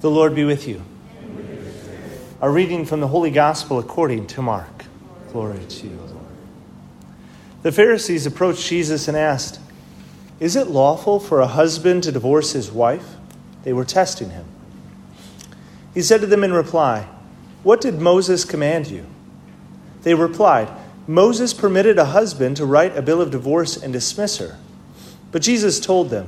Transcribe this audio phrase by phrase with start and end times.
[0.00, 0.82] The Lord be with you.
[2.40, 4.86] A reading from the Holy Gospel according to Mark.
[5.30, 6.24] Glory to you, Lord.
[7.62, 9.60] The Pharisees approached Jesus and asked,
[10.38, 13.16] Is it lawful for a husband to divorce his wife?
[13.62, 14.46] They were testing him.
[15.92, 17.06] He said to them in reply,
[17.62, 19.04] What did Moses command you?
[20.00, 20.70] They replied,
[21.06, 24.56] Moses permitted a husband to write a bill of divorce and dismiss her.
[25.30, 26.26] But Jesus told them,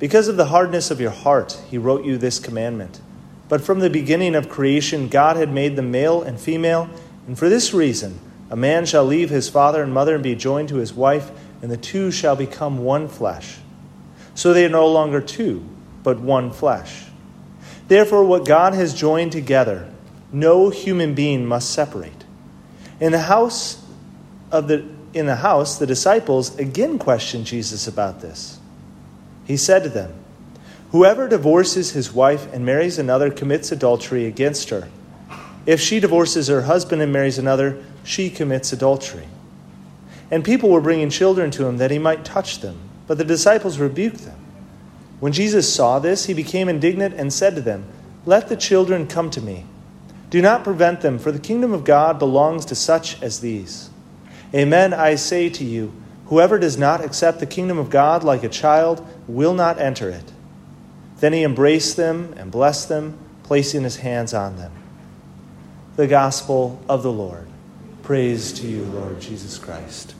[0.00, 3.00] Because of the hardness of your heart, he wrote you this commandment.
[3.50, 6.88] But from the beginning of creation, God had made them male and female,
[7.26, 10.70] and for this reason, a man shall leave his father and mother and be joined
[10.70, 11.30] to his wife,
[11.60, 13.58] and the two shall become one flesh.
[14.34, 15.68] So they are no longer two,
[16.02, 17.04] but one flesh.
[17.88, 19.92] Therefore, what God has joined together,
[20.32, 22.24] no human being must separate.
[23.00, 23.84] In the house
[24.50, 28.59] of the in the house, the disciples again questioned Jesus about this.
[29.50, 30.14] He said to them,
[30.92, 34.86] Whoever divorces his wife and marries another commits adultery against her.
[35.66, 39.26] If she divorces her husband and marries another, she commits adultery.
[40.30, 43.80] And people were bringing children to him that he might touch them, but the disciples
[43.80, 44.38] rebuked them.
[45.18, 47.86] When Jesus saw this, he became indignant and said to them,
[48.26, 49.64] Let the children come to me.
[50.30, 53.90] Do not prevent them, for the kingdom of God belongs to such as these.
[54.54, 55.92] Amen, I say to you,
[56.30, 60.32] whoever does not accept the kingdom of God like a child will not enter it.
[61.18, 64.72] Then he embraced them and blessed them, placing his hands on them.
[65.96, 67.48] The Gospel of the Lord.
[68.04, 70.14] Praise to you, Lord Jesus Christ.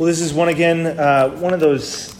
[0.00, 2.19] Well, this is one again, uh, one of those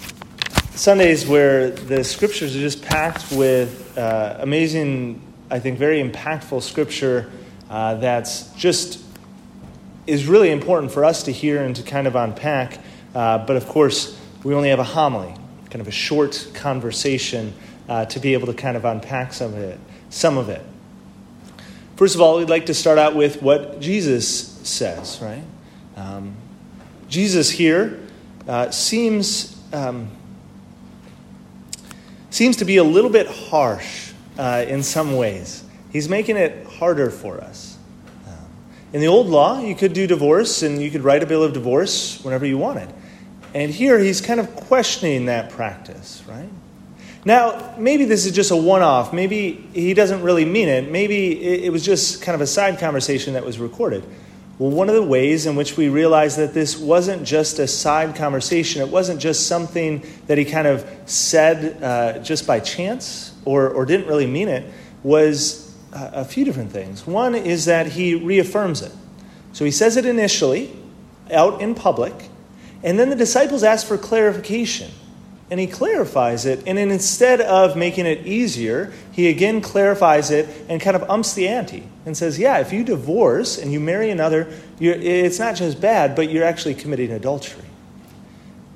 [0.81, 7.31] Sundays where the scriptures are just packed with uh, amazing I think, very impactful scripture
[7.69, 9.03] uh, that's just
[10.07, 12.79] is really important for us to hear and to kind of unpack.
[13.15, 15.35] Uh, but of course, we only have a homily,
[15.69, 17.53] kind of a short conversation
[17.89, 19.79] uh, to be able to kind of unpack some of it.
[20.09, 20.65] Some of it.
[21.97, 25.45] First of all, we'd like to start out with what Jesus says, right?
[25.97, 26.37] Um,
[27.09, 28.01] Jesus here
[28.49, 30.11] uh, seems um,
[32.31, 35.65] seems to be a little bit harsh uh, in some ways.
[35.93, 37.77] He's making it harder for us.
[38.27, 38.35] Um,
[38.93, 41.53] in the old law, you could do divorce and you could write a bill of
[41.53, 42.93] divorce whenever you wanted.
[43.53, 46.49] And here he's kind of questioning that practice, right?
[47.25, 49.13] Now, maybe this is just a one off.
[49.13, 50.91] Maybe he doesn't really mean it.
[50.91, 54.05] Maybe it was just kind of a side conversation that was recorded.
[54.61, 58.15] Well, one of the ways in which we realize that this wasn't just a side
[58.15, 63.71] conversation, it wasn't just something that he kind of said uh, just by chance, or,
[63.71, 64.71] or didn't really mean it
[65.03, 67.07] was a, a few different things.
[67.07, 68.93] One is that he reaffirms it.
[69.55, 70.77] So he says it initially
[71.33, 72.13] out in public,
[72.83, 74.91] and then the disciples ask for clarification.
[75.51, 80.49] And he clarifies it, and then instead of making it easier, he again clarifies it
[80.69, 84.11] and kind of umps the ante and says, Yeah, if you divorce and you marry
[84.11, 87.65] another, it's not just bad, but you're actually committing adultery.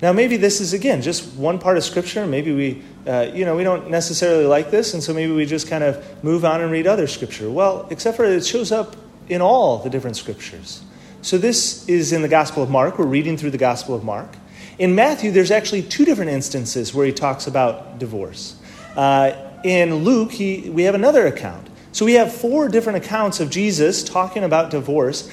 [0.03, 2.27] Now, maybe this is, again, just one part of Scripture.
[2.27, 5.69] Maybe we, uh, you know, we don't necessarily like this, and so maybe we just
[5.69, 7.51] kind of move on and read other Scripture.
[7.51, 8.97] Well, except for it shows up
[9.29, 10.83] in all the different Scriptures.
[11.23, 12.99] So this is in the Gospel of Mark.
[12.99, 14.37] We're reading through the Gospel of Mark.
[14.79, 18.57] In Matthew, there's actually two different instances where he talks about divorce.
[18.97, 19.33] Uh,
[19.65, 21.69] in Luke, he, we have another account.
[21.93, 25.31] So we have four different accounts of Jesus talking about divorce,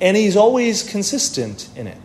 [0.00, 2.00] and he's always consistent in it.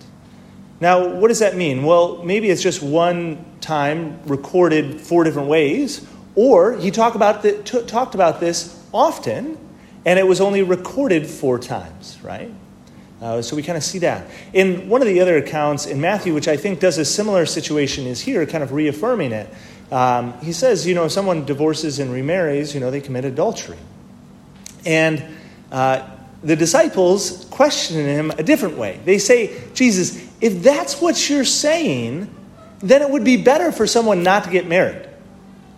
[0.81, 1.83] Now, what does that mean?
[1.83, 6.05] Well, maybe it's just one time recorded four different ways,
[6.35, 9.57] or he talked about, the, t- talked about this often,
[10.05, 12.51] and it was only recorded four times, right?
[13.23, 14.29] Uh, so we kind of see that.
[14.51, 18.05] In one of the other accounts in Matthew, which I think does a similar situation,
[18.05, 19.49] is here, kind of reaffirming it.
[19.93, 23.77] Um, he says, you know, if someone divorces and remarries, you know, they commit adultery.
[24.85, 25.23] And
[25.71, 26.05] uh,
[26.43, 28.99] the disciples question him a different way.
[29.05, 32.29] They say, Jesus, if that's what you're saying,
[32.79, 35.07] then it would be better for someone not to get married,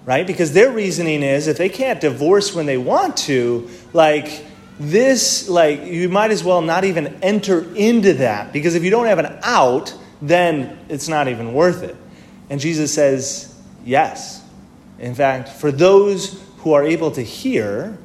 [0.03, 0.25] right?
[0.25, 4.43] Because their reasoning is if they can't divorce when they want to, like,
[4.79, 9.05] this, like, you might as well not even enter into that because if you don't
[9.05, 11.95] have an out, then it's not even worth it.
[12.49, 13.55] And Jesus says,
[13.85, 14.43] yes.
[14.99, 17.97] In fact, for those who are able to hear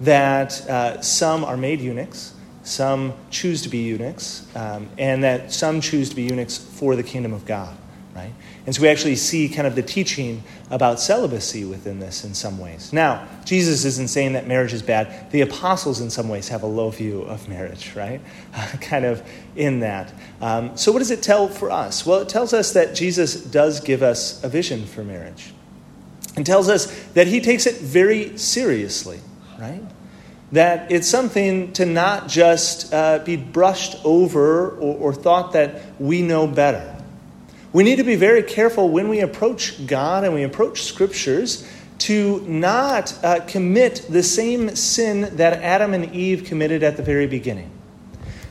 [0.00, 5.80] that uh, some are made eunuchs, some choose to be eunuchs, um, and that some
[5.80, 7.76] choose to be eunuchs for the kingdom of God,
[8.14, 8.32] right?
[8.64, 12.58] And so we actually see kind of the teaching about celibacy within this in some
[12.58, 12.92] ways.
[12.92, 15.30] Now, Jesus isn't saying that marriage is bad.
[15.32, 18.20] The apostles, in some ways, have a low view of marriage, right?
[18.80, 19.22] kind of
[19.56, 20.12] in that.
[20.40, 22.06] Um, so, what does it tell for us?
[22.06, 25.52] Well, it tells us that Jesus does give us a vision for marriage.
[26.36, 29.20] and tells us that he takes it very seriously,
[29.58, 29.82] right?
[30.52, 36.22] That it's something to not just uh, be brushed over or, or thought that we
[36.22, 36.93] know better
[37.74, 41.68] we need to be very careful when we approach God and we approach scriptures
[41.98, 47.26] to not uh, commit the same sin that Adam and Eve committed at the very
[47.26, 47.72] beginning.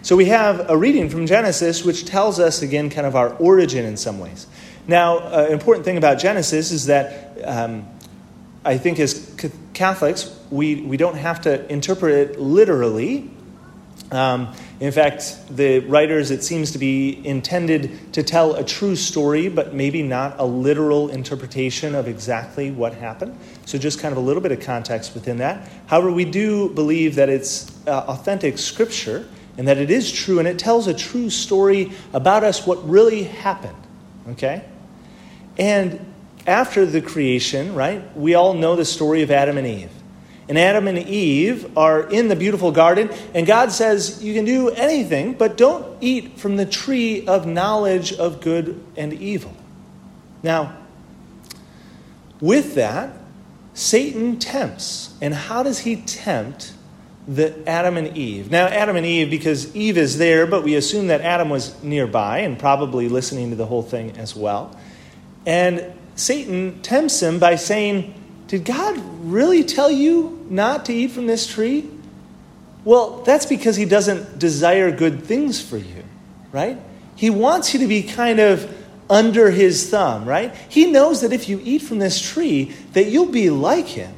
[0.02, 3.86] So we have a reading from Genesis which tells us, again, kind of our origin
[3.86, 4.46] in some ways.
[4.88, 7.88] Now, an uh, important thing about Genesis is that um,
[8.66, 9.34] I think as
[9.74, 13.32] Catholics, we, we don't have to interpret it literally.
[14.12, 19.48] Um, in fact, the writers, it seems to be intended to tell a true story,
[19.48, 23.38] but maybe not a literal interpretation of exactly what happened.
[23.66, 25.70] So, just kind of a little bit of context within that.
[25.86, 29.28] However, we do believe that it's uh, authentic scripture
[29.58, 33.24] and that it is true and it tells a true story about us, what really
[33.24, 33.78] happened.
[34.30, 34.66] Okay?
[35.58, 36.04] And
[36.48, 39.92] after the creation, right, we all know the story of Adam and Eve
[40.50, 44.70] and Adam and Eve are in the beautiful garden, and God says, You can do
[44.70, 49.56] anything, but don't eat from the tree of knowledge of good and evil.
[50.42, 50.78] Now,
[52.42, 53.18] with that,
[53.74, 55.16] Satan tempts.
[55.22, 56.74] And how does he tempt
[57.26, 58.52] the Adam and Eve?
[58.52, 62.40] Now, Adam and Eve, because Eve is there, but we assume that Adam was nearby
[62.40, 64.78] and probably listening to the whole thing as well.
[65.46, 68.14] And Satan tempts him by saying,
[68.48, 71.90] did God really tell you not to eat from this tree?
[72.84, 76.04] Well, that's because He doesn't desire good things for you,
[76.52, 76.78] right?
[77.16, 78.70] He wants you to be kind of
[79.10, 80.54] under His thumb, right?
[80.70, 84.14] He knows that if you eat from this tree, that you'll be like Him.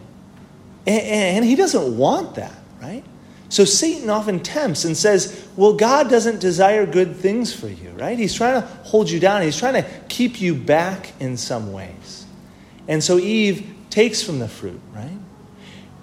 [0.88, 3.04] And, He doesn't want that, right?
[3.50, 8.18] So Satan often tempts and says, Well, God doesn't desire good things for you, right?
[8.18, 9.44] He's trying to hold you down.
[9.44, 12.26] He's trying to keep you back in some ways.
[12.88, 15.18] And so Eve takes from the fruit, right?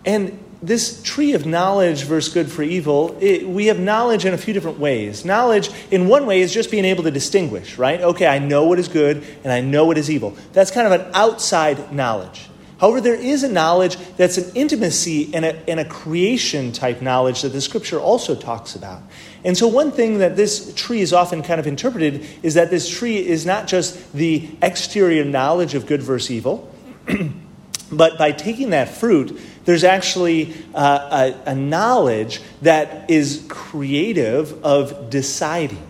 [0.06, 4.38] And this tree of knowledge versus good for evil, it, we have knowledge in a
[4.38, 5.26] few different ways.
[5.26, 8.00] Knowledge, in one way, is just being able to distinguish, right?
[8.00, 10.34] Okay, I know what is good and I know what is evil.
[10.54, 12.48] That's kind of an outside knowledge.
[12.80, 17.42] However, there is a knowledge that's an intimacy and a, and a creation type knowledge
[17.42, 19.02] that the scripture also talks about.
[19.44, 22.88] And so, one thing that this tree is often kind of interpreted is that this
[22.88, 26.74] tree is not just the exterior knowledge of good versus evil.
[27.92, 35.10] But by taking that fruit, there's actually uh, a, a knowledge that is creative of
[35.10, 35.86] deciding,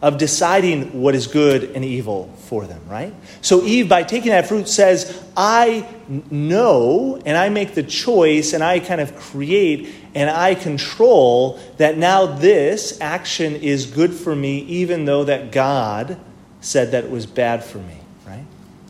[0.00, 3.12] of deciding what is good and evil for them, right?
[3.42, 5.86] So Eve, by taking that fruit, says, I
[6.30, 11.98] know and I make the choice and I kind of create and I control that
[11.98, 16.18] now this action is good for me, even though that God
[16.60, 17.98] said that it was bad for me.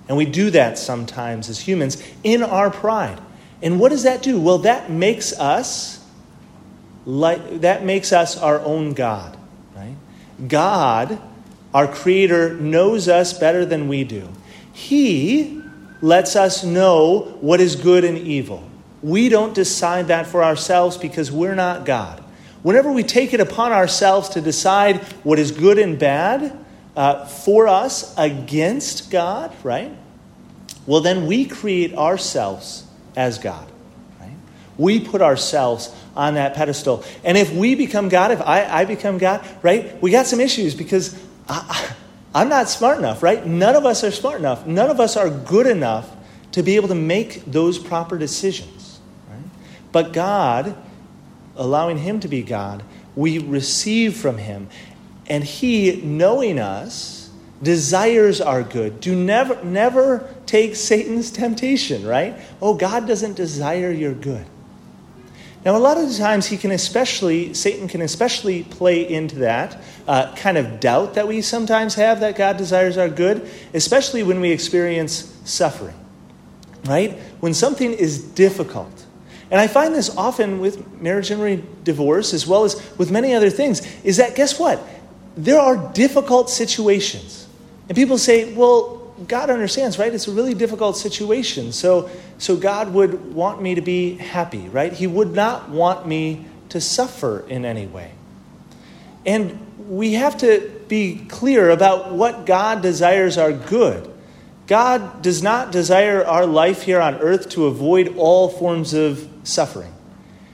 [0.08, 3.20] And we do that sometimes as humans in our pride.
[3.62, 4.38] And what does that do?
[4.40, 6.04] Well, that makes us
[7.06, 9.38] like that makes us our own God,
[9.74, 9.94] right?
[10.46, 11.20] God,
[11.72, 14.28] our creator knows us better than we do.
[14.72, 15.62] He
[16.02, 18.68] lets us know what is good and evil.
[19.02, 22.22] We don't decide that for ourselves because we're not God.
[22.62, 26.58] Whenever we take it upon ourselves to decide what is good and bad,
[26.96, 29.92] uh, for us against God, right?
[30.86, 32.84] Well, then we create ourselves
[33.14, 33.68] as God.
[34.20, 34.36] Right?
[34.78, 37.04] We put ourselves on that pedestal.
[37.22, 40.74] And if we become God, if I, I become God, right, we got some issues
[40.74, 41.94] because I,
[42.34, 43.44] I'm not smart enough, right?
[43.46, 44.66] None of us are smart enough.
[44.66, 46.10] None of us are good enough
[46.52, 49.00] to be able to make those proper decisions.
[49.28, 49.42] Right?
[49.92, 50.76] But God,
[51.56, 52.82] allowing Him to be God,
[53.14, 54.68] we receive from Him.
[55.28, 57.30] And He, knowing us,
[57.62, 59.00] desires our good.
[59.00, 62.38] Do never, never take Satan's temptation, right?
[62.60, 64.46] Oh, God doesn't desire your good.
[65.64, 70.32] Now, a lot of times, he can especially, Satan can especially play into that uh,
[70.36, 74.52] kind of doubt that we sometimes have that God desires our good, especially when we
[74.52, 75.96] experience suffering,
[76.84, 77.18] right?
[77.40, 79.06] When something is difficult.
[79.50, 83.50] And I find this often with marriage and divorce, as well as with many other
[83.50, 84.80] things, is that guess what?
[85.36, 87.46] There are difficult situations.
[87.88, 88.96] And people say, well,
[89.28, 90.12] God understands, right?
[90.12, 91.72] It's a really difficult situation.
[91.72, 94.92] So, so God would want me to be happy, right?
[94.92, 98.12] He would not want me to suffer in any way.
[99.24, 104.12] And we have to be clear about what God desires are good.
[104.66, 109.92] God does not desire our life here on earth to avoid all forms of suffering.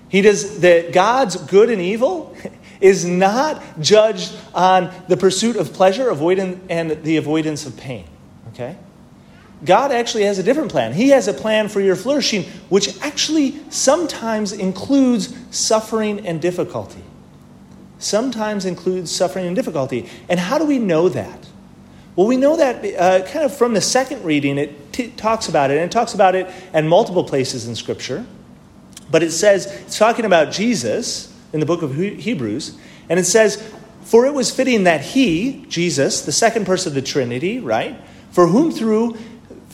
[0.08, 2.36] He does that God's good and evil
[2.82, 8.04] is not judged on the pursuit of pleasure avoidance, and the avoidance of pain.
[8.48, 8.76] Okay?
[9.64, 10.92] God actually has a different plan.
[10.92, 17.02] He has a plan for your flourishing, which actually sometimes includes suffering and difficulty.
[17.98, 20.10] Sometimes includes suffering and difficulty.
[20.28, 21.46] And how do we know that?
[22.16, 25.70] Well, we know that uh, kind of from the second reading, it t- talks about
[25.70, 28.26] it, and it talks about it in multiple places in Scripture.
[29.10, 32.76] But it says, it's talking about Jesus in the book of Hebrews,
[33.08, 33.62] and it says,
[34.02, 37.96] For it was fitting that he, Jesus, the second person of the Trinity, right,
[38.30, 39.16] for whom through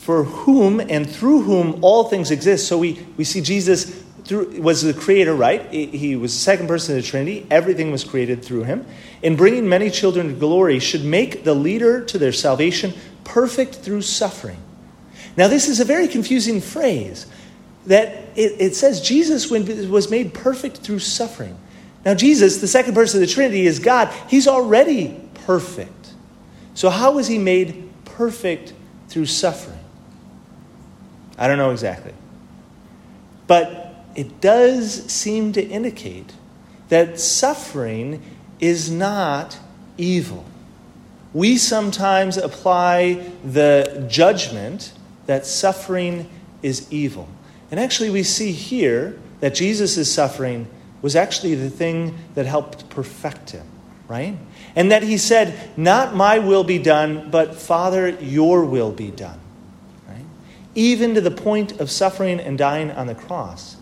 [0.09, 2.67] for whom and through whom all things exist.
[2.67, 5.71] So we, we see Jesus through, was the creator, right?
[5.71, 7.45] He was the second person of the Trinity.
[7.51, 8.85] Everything was created through him.
[9.21, 12.93] In bringing many children to glory, should make the leader to their salvation
[13.23, 14.57] perfect through suffering.
[15.37, 17.27] Now, this is a very confusing phrase
[17.85, 21.57] that it, it says Jesus was made perfect through suffering.
[22.05, 24.13] Now, Jesus, the second person of the Trinity, is God.
[24.27, 26.13] He's already perfect.
[26.73, 28.73] So, how was he made perfect
[29.09, 29.79] through suffering?
[31.37, 32.13] I don't know exactly.
[33.47, 36.33] But it does seem to indicate
[36.89, 38.21] that suffering
[38.59, 39.57] is not
[39.97, 40.45] evil.
[41.33, 44.93] We sometimes apply the judgment
[45.27, 46.29] that suffering
[46.63, 47.29] is evil.
[47.71, 50.67] And actually, we see here that Jesus' is suffering
[51.01, 53.65] was actually the thing that helped perfect him,
[54.07, 54.37] right?
[54.75, 59.39] And that he said, Not my will be done, but Father, your will be done
[60.07, 60.25] right?
[60.75, 63.77] even to the point of suffering and dying on the cross.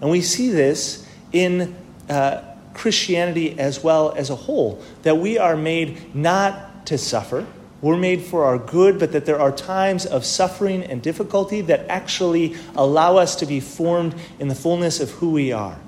[0.00, 1.76] And we see this in
[2.08, 2.42] uh,
[2.74, 7.46] Christianity as well as a whole, that we are made not to suffer.
[7.80, 11.88] We're made for our good, but that there are times of suffering and difficulty that
[11.88, 15.78] actually allow us to be formed in the fullness of who we are.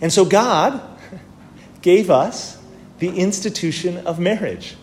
[0.00, 0.80] And so God
[1.82, 2.60] gave us
[2.98, 4.76] the institution of marriage.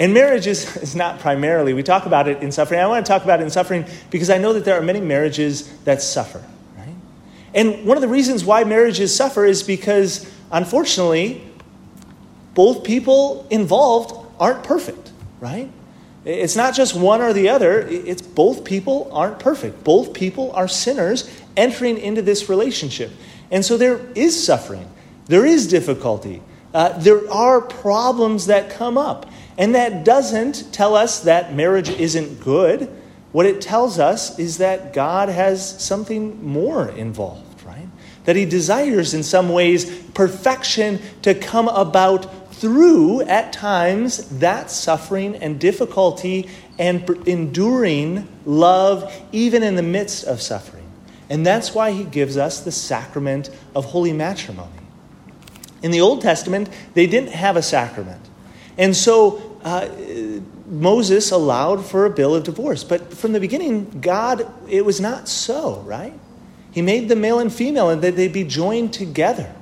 [0.00, 2.80] And marriage is, is not primarily, we talk about it in suffering.
[2.80, 5.00] I want to talk about it in suffering because I know that there are many
[5.00, 6.42] marriages that suffer.
[7.54, 11.42] And one of the reasons why marriages suffer is because, unfortunately,
[12.54, 15.70] both people involved aren't perfect, right?
[16.24, 19.82] It's not just one or the other, it's both people aren't perfect.
[19.82, 23.10] Both people are sinners entering into this relationship.
[23.50, 24.88] And so there is suffering,
[25.26, 26.42] there is difficulty,
[26.74, 29.26] uh, there are problems that come up.
[29.56, 32.88] And that doesn't tell us that marriage isn't good.
[33.32, 37.88] What it tells us is that God has something more involved, right?
[38.24, 45.36] That He desires, in some ways, perfection to come about through, at times, that suffering
[45.36, 50.77] and difficulty and enduring love, even in the midst of suffering.
[51.30, 54.70] And that's why He gives us the sacrament of holy matrimony.
[55.82, 58.22] In the Old Testament, they didn't have a sacrament.
[58.76, 59.88] And so uh,
[60.66, 62.84] Moses allowed for a bill of divorce.
[62.84, 66.18] But from the beginning, God, it was not so, right?
[66.72, 69.54] He made the male and female and that they be joined together.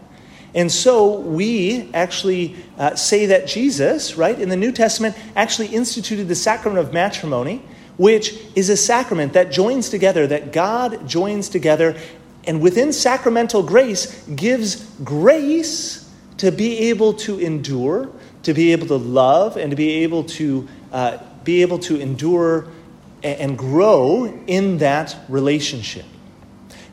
[0.54, 6.28] And so we actually uh, say that Jesus, right, in the New Testament, actually instituted
[6.28, 7.62] the sacrament of matrimony,
[7.96, 11.96] which is a sacrament that joins together, that God joins together,
[12.44, 18.10] and within sacramental grace gives grace to be able to endure
[18.46, 22.68] to be able to love and to be able to uh, be able to endure
[23.20, 26.04] and grow in that relationship.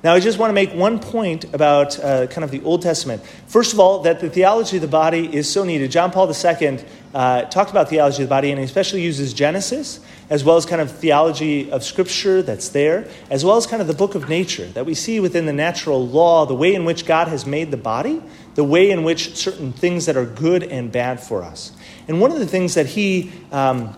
[0.04, 3.24] Now, I just want to make one point about uh, kind of the Old Testament.
[3.46, 5.92] First of all, that the theology of the body is so needed.
[5.92, 6.80] John Paul II
[7.14, 10.00] uh, talked about theology of the body, and he especially uses Genesis,
[10.34, 13.88] as well as kind of theology of Scripture that's there, as well as kind of
[13.88, 17.06] the book of nature that we see within the natural law, the way in which
[17.06, 18.20] God has made the body,
[18.56, 21.72] the way in which certain things that are good and bad for us.
[22.08, 23.96] And one of the things that he um,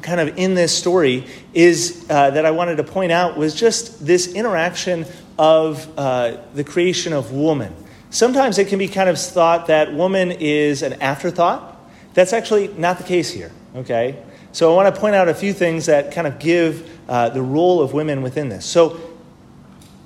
[0.00, 4.06] kind of in this story is uh, that I wanted to point out was just
[4.06, 5.04] this interaction
[5.38, 7.76] of uh, the creation of woman.
[8.08, 11.78] Sometimes it can be kind of thought that woman is an afterthought.
[12.14, 14.16] That's actually not the case here, okay?
[14.58, 17.40] So I want to point out a few things that kind of give uh, the
[17.40, 18.66] role of women within this.
[18.66, 19.00] So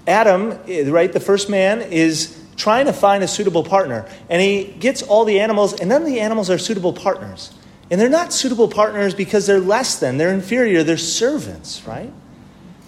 [0.06, 4.64] Adam, eh, right, the first man, is trying to find a suitable partner, and he
[4.64, 7.50] gets all the animals, and none of the animals are suitable partners.
[7.90, 12.12] And they're not suitable partners because they're less than, they're inferior, they're servants, right?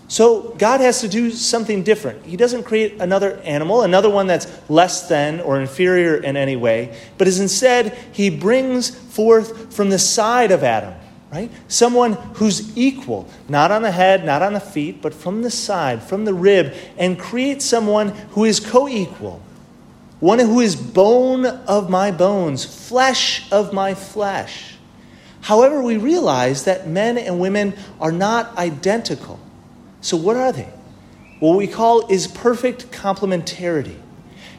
[0.06, 2.26] So God has to do something different.
[2.26, 6.94] He doesn't create another animal, another one that's less than or inferior in any way,
[7.16, 10.92] but is instead, he brings forth from the side of Adam,
[11.32, 11.50] right?
[11.68, 16.02] Someone who's equal, not on the head, not on the feet, but from the side,
[16.02, 19.42] from the rib, and create someone who is co equal,
[20.20, 24.76] one who is bone of my bones, flesh of my flesh.
[25.40, 29.38] However, we realize that men and women are not identical.
[30.00, 30.68] So, what are they?
[31.40, 33.98] What we call is perfect complementarity.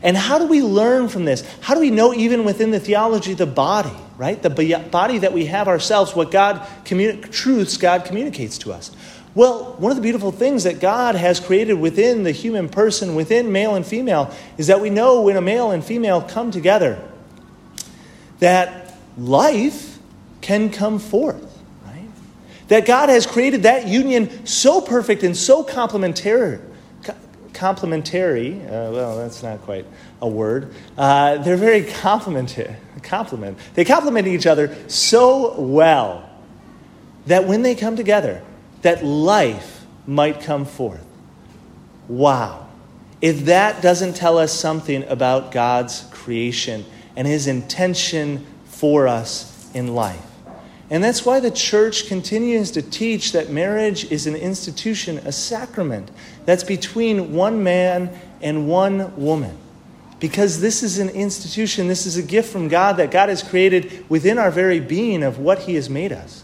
[0.03, 1.43] And how do we learn from this?
[1.61, 4.41] How do we know, even within the theology the body, right?
[4.41, 4.49] The
[4.91, 8.91] body that we have ourselves, what God, communi- truths God communicates to us?
[9.35, 13.51] Well, one of the beautiful things that God has created within the human person, within
[13.51, 17.01] male and female, is that we know when a male and female come together,
[18.39, 19.97] that life
[20.39, 21.43] can come forth
[21.85, 22.07] right?
[22.67, 26.59] that God has created that union so perfect and so complementary.
[27.55, 29.85] Complementary, uh, well, that's not quite
[30.21, 30.73] a word.
[30.97, 32.75] Uh, they're very complementary.
[33.01, 33.57] Complement.
[33.75, 36.29] They complement each other so well
[37.27, 38.43] that when they come together,
[38.81, 41.05] that life might come forth.
[42.09, 42.67] Wow.
[43.21, 46.85] If that doesn't tell us something about God's creation
[47.15, 50.34] and his intention for us in life.
[50.89, 56.11] And that's why the church continues to teach that marriage is an institution, a sacrament
[56.45, 58.11] that's between one man
[58.41, 59.57] and one woman.
[60.19, 64.05] Because this is an institution, this is a gift from God that God has created
[64.09, 66.43] within our very being of what He has made us.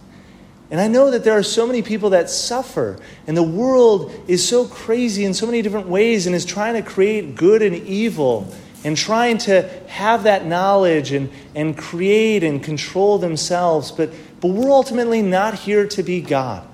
[0.72, 4.48] And I know that there are so many people that suffer, and the world is
[4.48, 8.52] so crazy in so many different ways and is trying to create good and evil
[8.84, 13.92] and trying to have that knowledge and, and create and control themselves.
[13.92, 14.12] But
[14.42, 16.68] but we're ultimately not here to be God.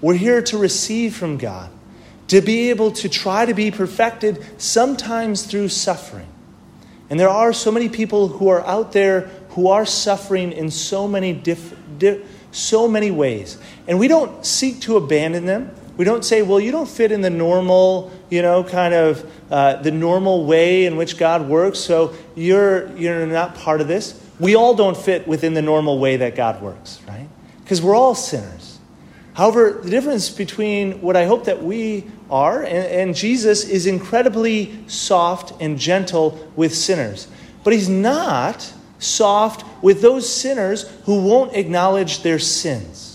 [0.00, 1.70] We're here to receive from God,
[2.28, 6.26] to be able to try to be perfected sometimes through suffering.
[7.10, 11.06] And there are so many people who are out there who are suffering in so
[11.06, 13.58] many diff, diff, so many ways.
[13.86, 15.74] And we don't seek to abandon them.
[16.00, 19.76] We don't say, well, you don't fit in the normal, you know, kind of uh,
[19.82, 24.54] the normal way in which God works, so you're, you're not part of this we
[24.56, 27.28] all don't fit within the normal way that God works, right?
[27.62, 28.78] Because we're all sinners.
[29.34, 34.88] However, the difference between what I hope that we are and, and, Jesus is incredibly
[34.88, 37.28] soft and gentle with sinners.
[37.62, 43.09] But he's not soft with those sinners who won't acknowledge their sins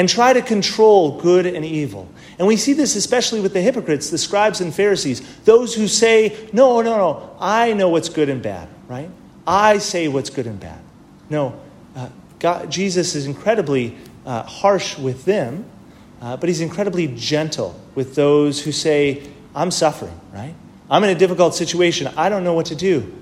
[0.00, 2.08] and try to control good and evil.
[2.38, 6.48] And we see this especially with the hypocrites, the scribes and Pharisees, those who say,
[6.54, 9.10] No, no, no, I know what's good and bad, right?
[9.46, 10.80] I say what's good and bad.
[11.28, 11.60] No,
[11.94, 12.08] uh,
[12.38, 15.66] God, Jesus is incredibly uh, harsh with them,
[16.22, 19.22] uh, but he's incredibly gentle with those who say,
[19.54, 20.54] I'm suffering, right?
[20.88, 22.10] I'm in a difficult situation.
[22.16, 23.14] I don't know what to do.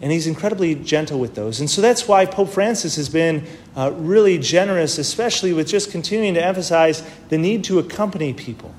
[0.00, 1.58] And he's incredibly gentle with those.
[1.60, 6.34] And so that's why Pope Francis has been uh, really generous, especially with just continuing
[6.34, 8.72] to emphasize the need to accompany people.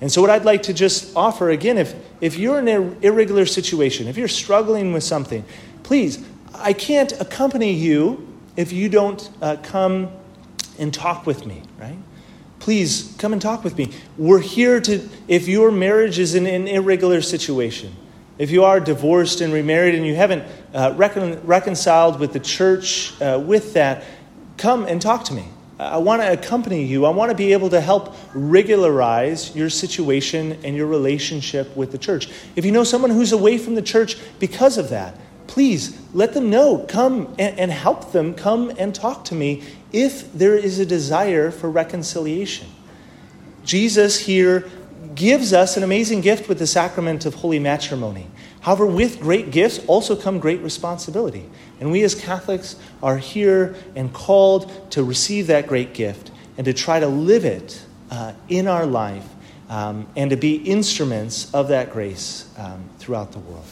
[0.00, 3.46] And so, what I'd like to just offer again, if, if you're in an irregular
[3.46, 5.44] situation, if you're struggling with something,
[5.84, 6.22] please,
[6.54, 8.26] I can't accompany you
[8.56, 10.10] if you don't uh, come
[10.78, 11.96] and talk with me, right?
[12.58, 13.92] Please come and talk with me.
[14.18, 17.94] We're here to, if your marriage is in an irregular situation,
[18.38, 20.44] if you are divorced and remarried and you haven't
[20.74, 24.04] uh, recon- reconciled with the church uh, with that,
[24.56, 25.48] come and talk to me.
[25.78, 27.04] I want to accompany you.
[27.04, 31.98] I want to be able to help regularize your situation and your relationship with the
[31.98, 32.30] church.
[32.56, 36.48] If you know someone who's away from the church because of that, please let them
[36.48, 36.78] know.
[36.88, 38.34] Come and, and help them.
[38.34, 42.68] Come and talk to me if there is a desire for reconciliation.
[43.64, 44.70] Jesus here
[45.16, 48.28] gives us an amazing gift with the sacrament of holy matrimony.
[48.60, 51.48] However, with great gifts also come great responsibility.
[51.80, 56.72] And we as Catholics are here and called to receive that great gift and to
[56.72, 59.26] try to live it uh, in our life
[59.68, 63.64] um, and to be instruments of that grace um, throughout the world.